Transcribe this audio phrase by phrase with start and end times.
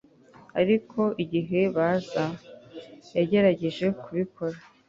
[0.61, 2.25] ariko igihe bazza
[3.17, 4.57] yagerageje kubikora